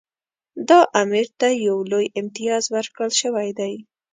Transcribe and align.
دا 0.69 0.79
امیر 1.01 1.27
ته 1.39 1.47
یو 1.67 1.77
لوی 1.91 2.05
امتیاز 2.19 2.63
ورکړل 2.73 3.11
شوی 3.21 3.49
دی. 3.59 3.73